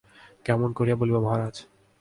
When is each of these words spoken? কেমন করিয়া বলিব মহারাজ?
কেমন 0.45 0.69
করিয়া 0.77 0.99
বলিব 0.99 1.15
মহারাজ? 1.17 1.55